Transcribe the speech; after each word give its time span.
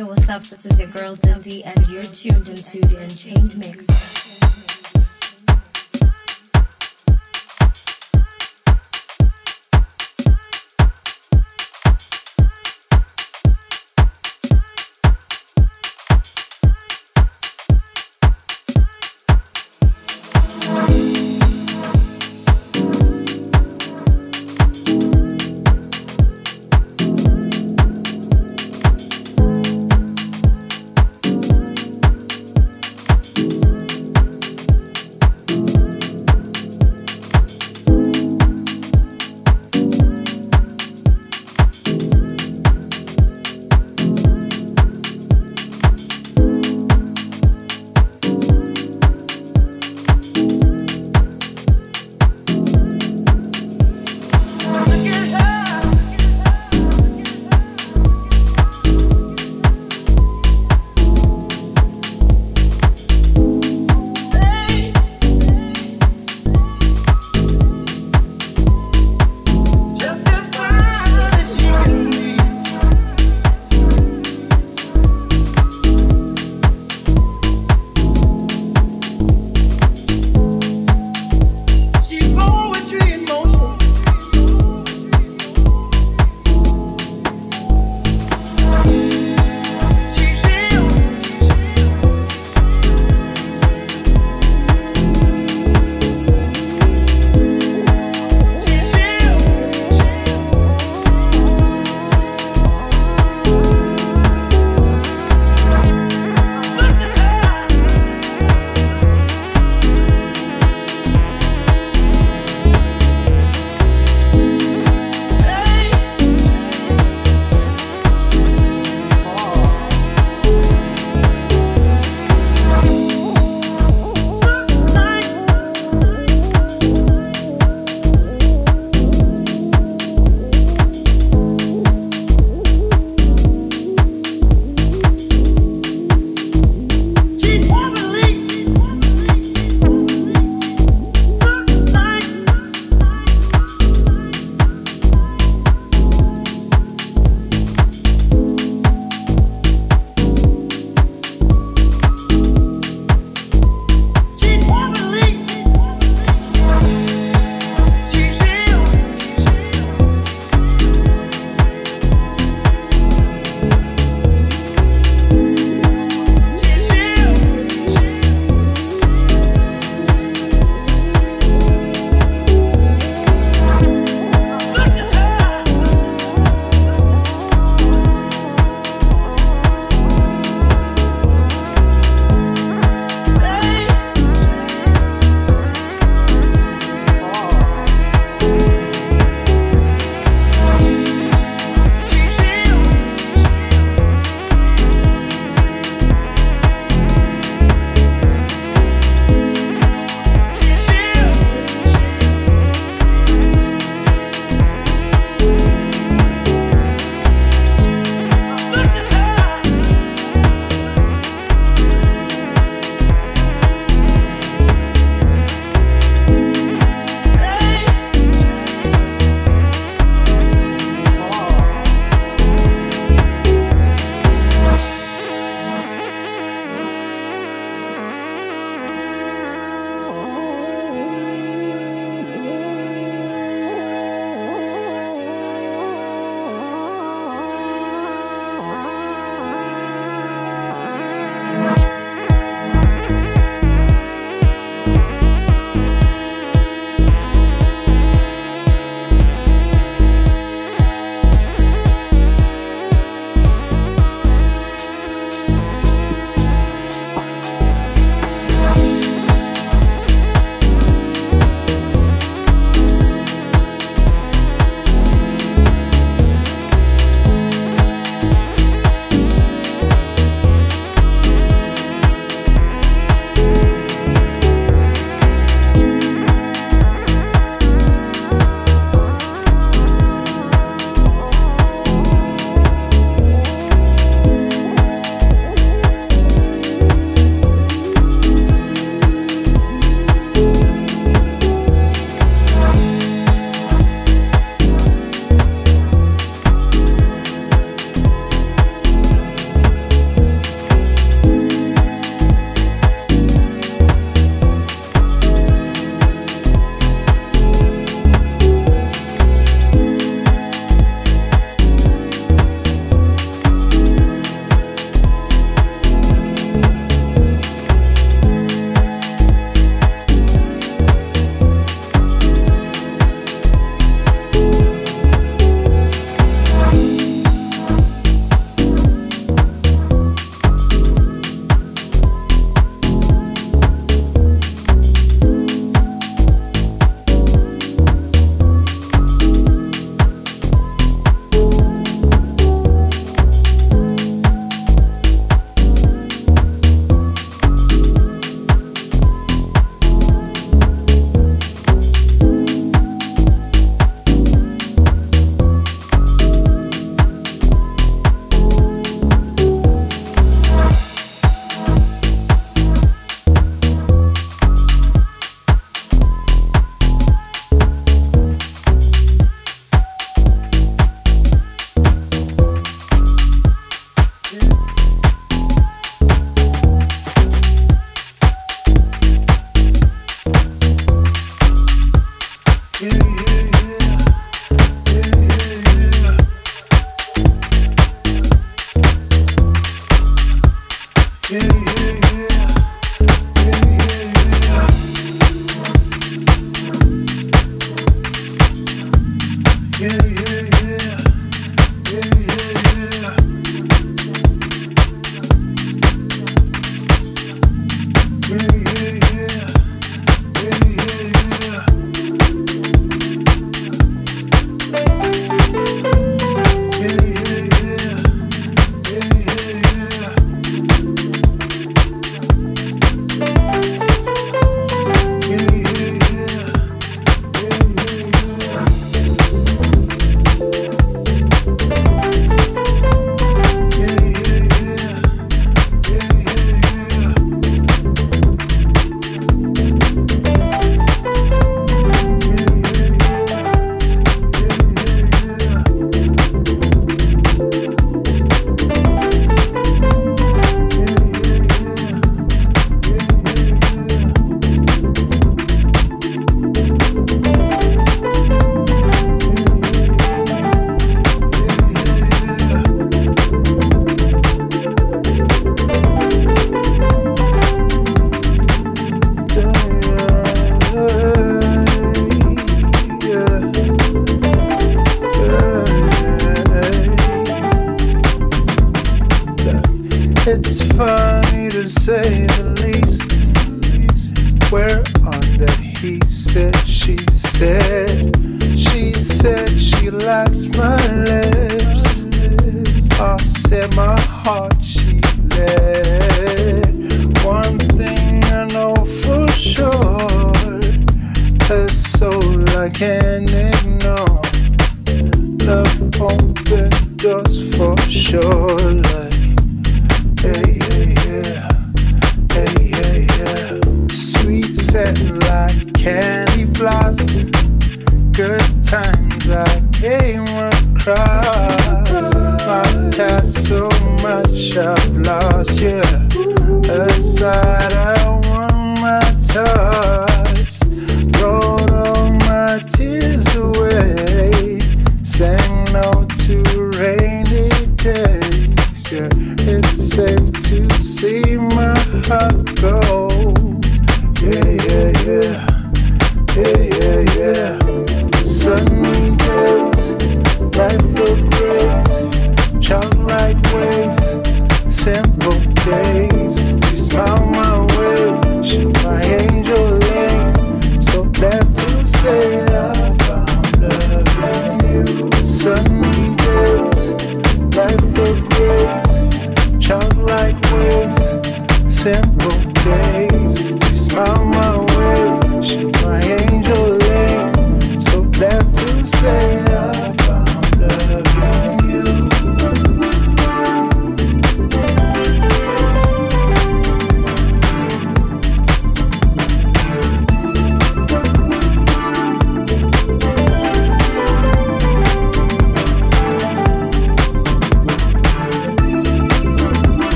Yo, 0.00 0.06
what's 0.06 0.30
up? 0.30 0.40
This 0.40 0.64
is 0.64 0.80
your 0.80 0.88
girl 0.88 1.14
Dindy, 1.14 1.62
and 1.62 1.86
you're 1.90 2.02
tuned 2.02 2.48
into 2.48 2.80
the 2.80 3.02
Unchained 3.02 3.54
Mix. 3.58 4.19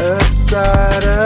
My 0.00 1.19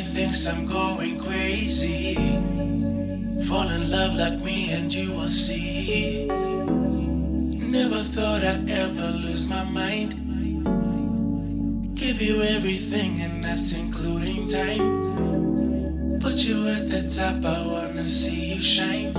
thinks 0.00 0.46
I'm 0.46 0.66
going 0.66 1.18
crazy. 1.18 2.14
Fall 3.46 3.68
in 3.68 3.90
love 3.90 4.14
like 4.14 4.40
me 4.40 4.72
and 4.72 4.92
you 4.92 5.12
will 5.12 5.28
see. 5.28 6.26
Never 6.26 8.02
thought 8.02 8.44
I'd 8.44 8.68
ever 8.70 9.10
lose 9.10 9.46
my 9.46 9.64
mind. 9.64 10.20
Give 11.94 12.20
you 12.20 12.42
everything, 12.42 13.20
and 13.20 13.42
that's 13.44 13.72
including 13.72 14.46
time. 14.46 16.18
Put 16.20 16.44
you 16.44 16.68
at 16.68 16.90
the 16.90 17.02
top, 17.08 17.44
I 17.44 17.66
wanna 17.66 18.04
see 18.04 18.54
you 18.54 18.60
shine. 18.60 19.12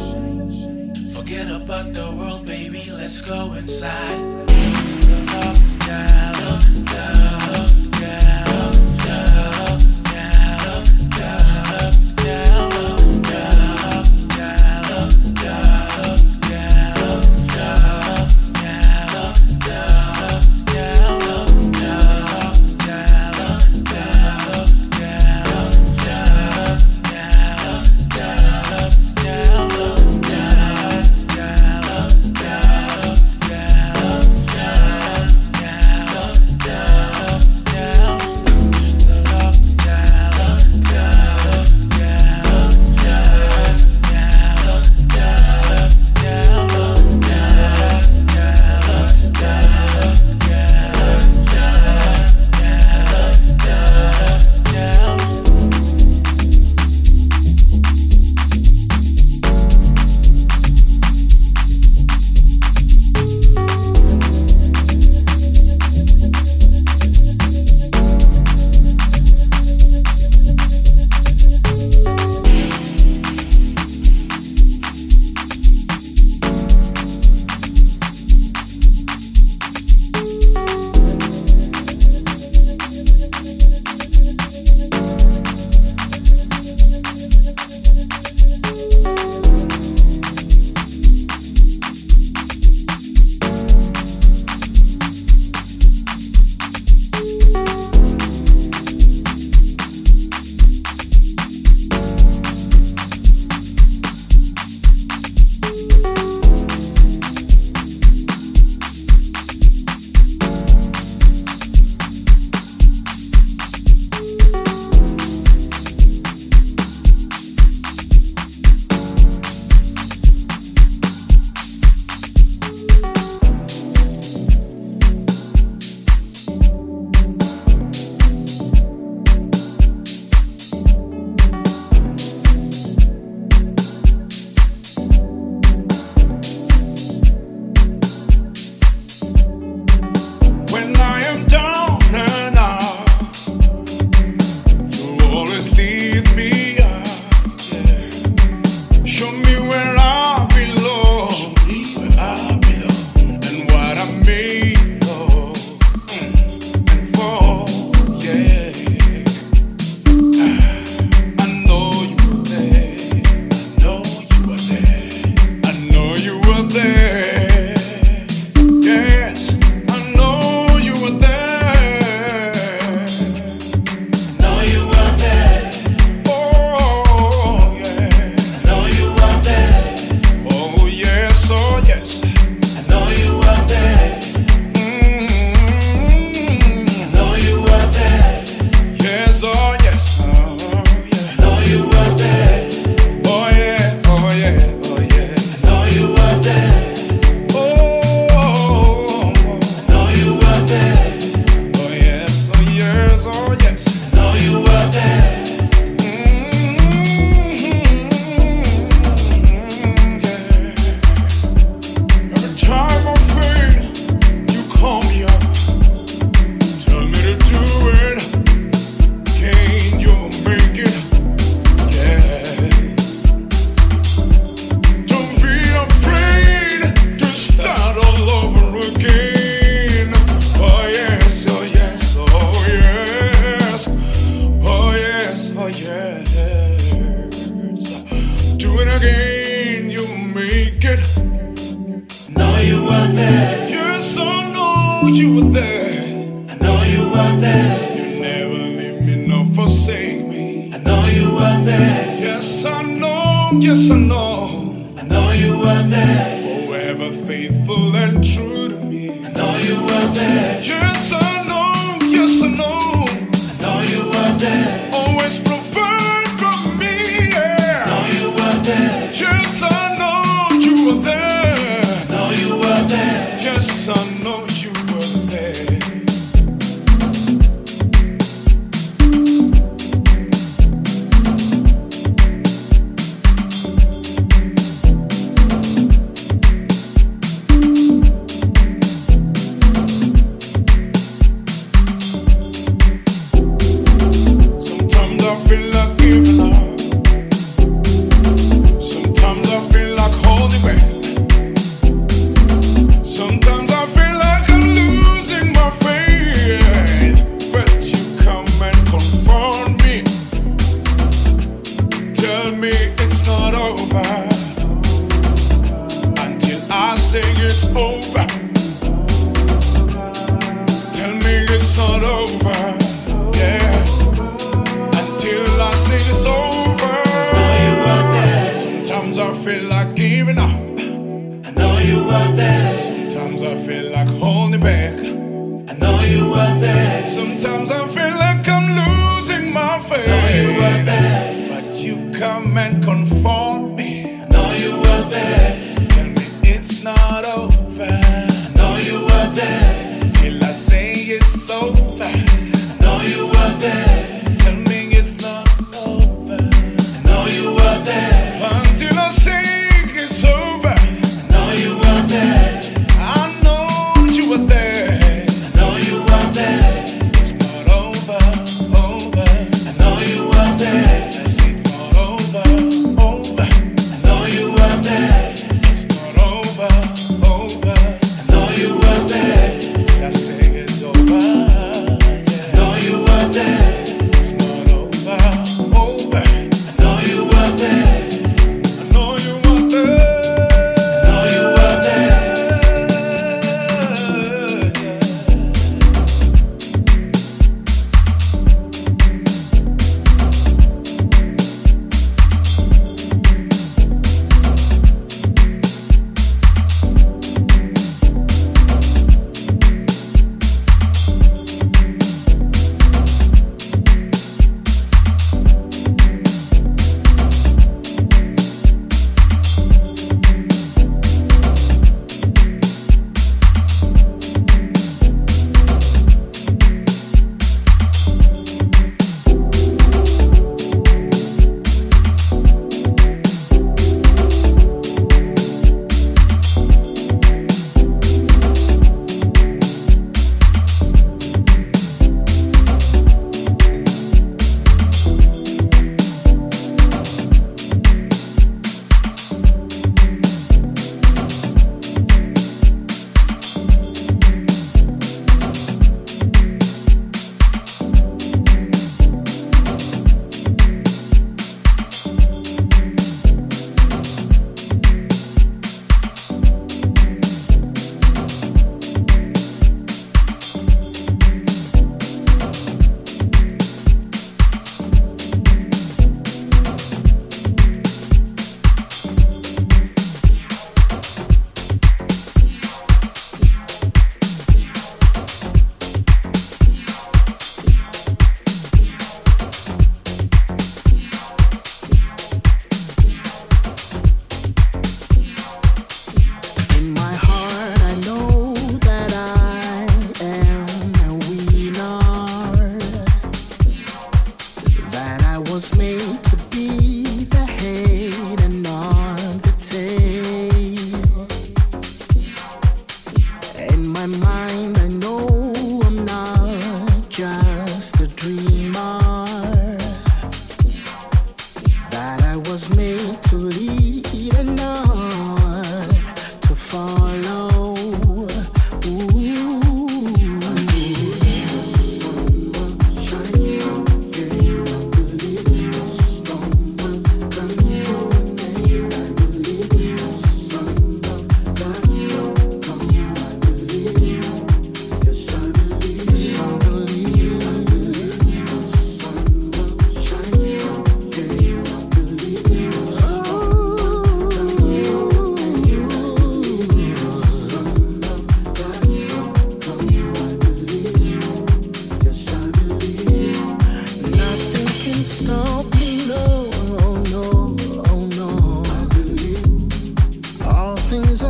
Forget 1.14 1.50
about 1.50 1.94
the 1.94 2.16
world, 2.18 2.46
baby, 2.46 2.90
let's 2.92 3.22
go 3.22 3.54
inside. 3.54 4.22
Up, 5.30 5.58
down, 5.86 6.36
up, 6.54 6.75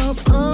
up. 0.05 0.44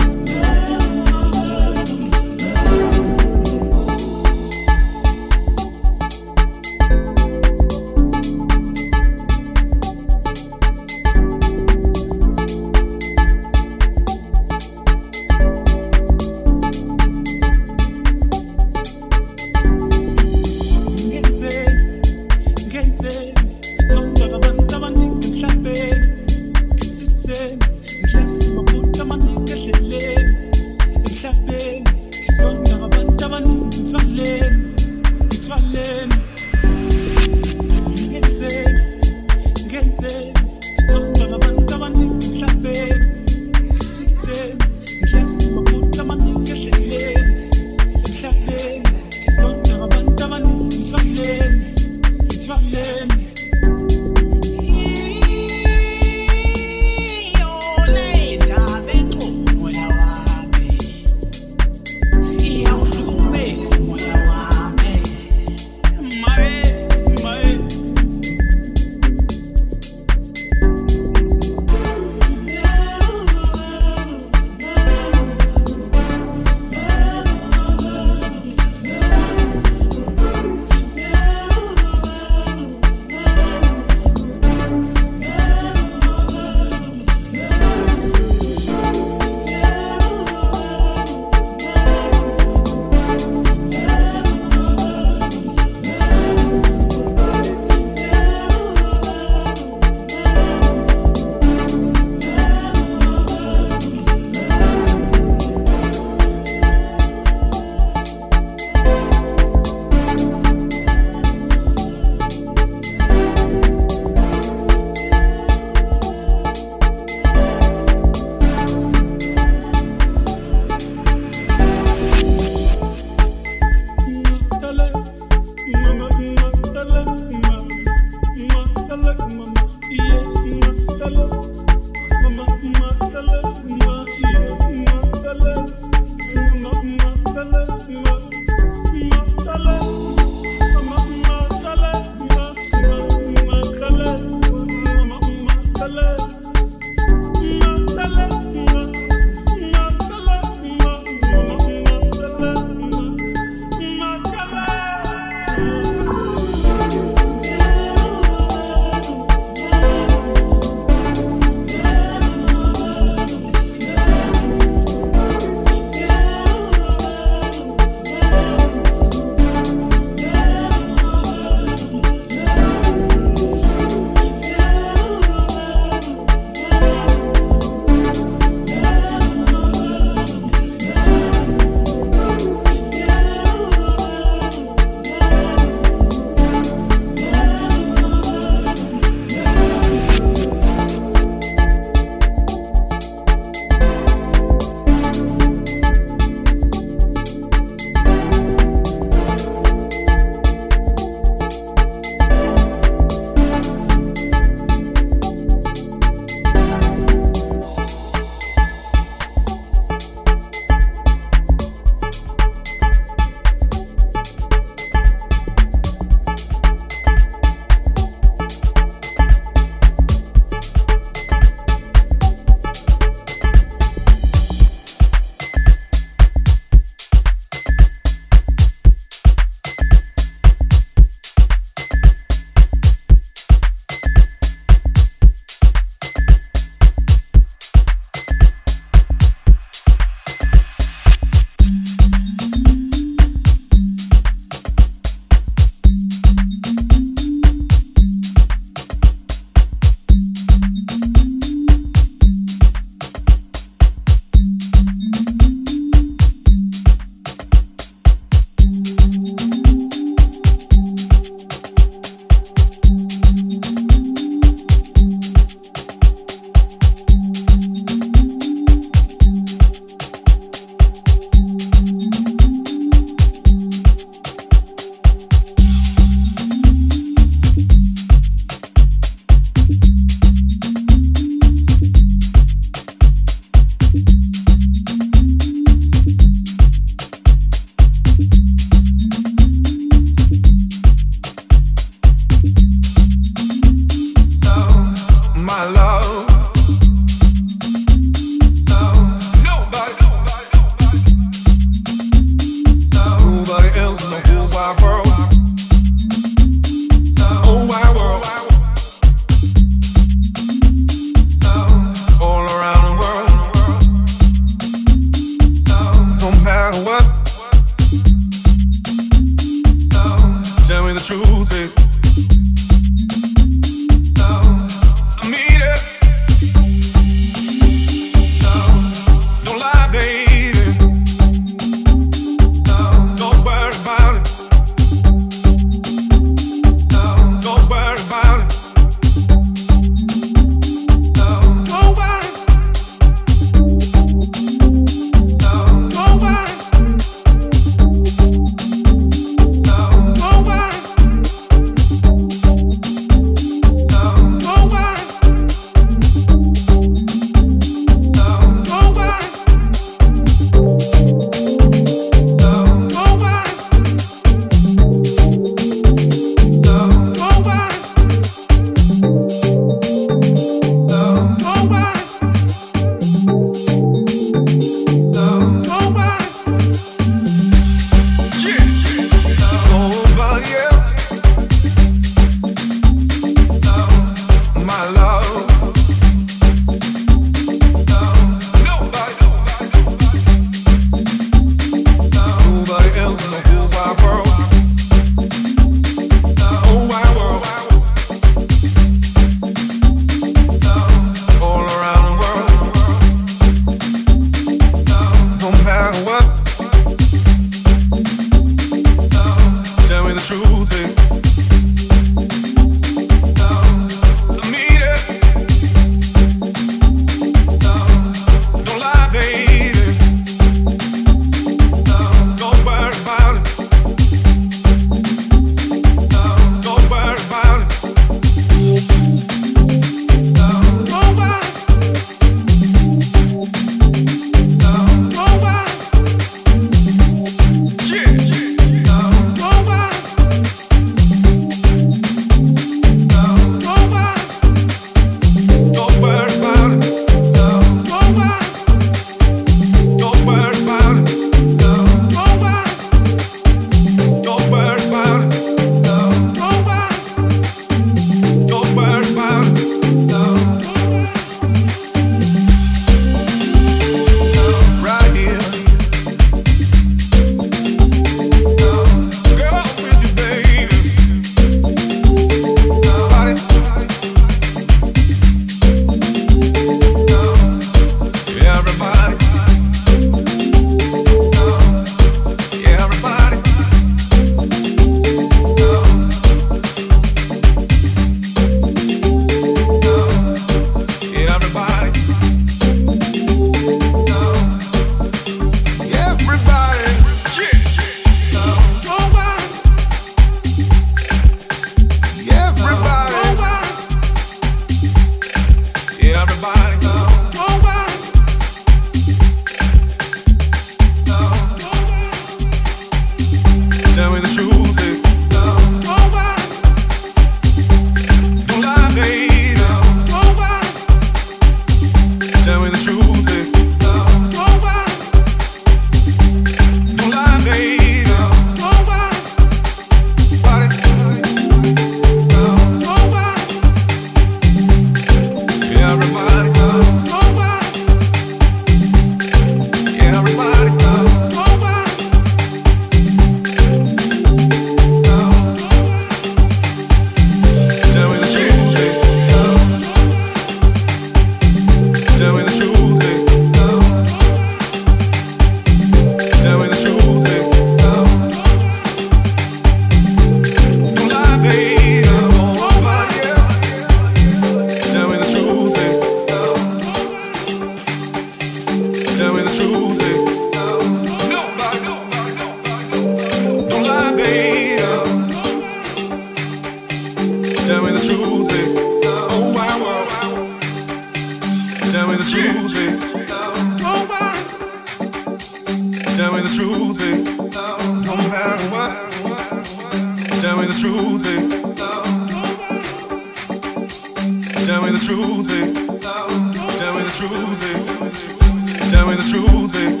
Tell 599.06 599.14
me 599.14 599.22
the 599.22 599.28
truth, 599.30 599.72
babe. 599.72 600.00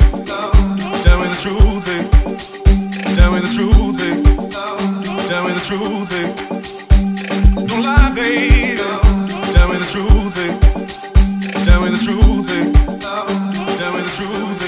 Tell 1.04 1.18
me 1.20 1.26
the 1.28 1.36
truth, 1.38 1.84
babe. 1.86 2.10
Tell 3.14 3.30
me 3.30 3.38
the 3.38 3.46
truth, 3.54 3.96
babe. 3.98 4.24
Tell 5.28 5.44
me 5.44 5.52
the 5.52 5.60
truth, 5.64 6.10
babe. 6.10 7.68
Don't 7.68 7.84
lie, 7.84 8.10
babe. 8.16 8.78
Tell 9.52 9.68
me 9.68 9.76
the 9.78 9.86
truth, 9.86 10.34
babe. 10.34 10.58
Tell 11.64 11.80
me 11.82 11.88
the 11.90 11.98
truth, 11.98 12.46
babe. 12.48 12.74
Tell 13.78 13.92
me 13.92 14.00
the 14.00 14.10
truth, 14.10 14.58
babe. 14.58 14.65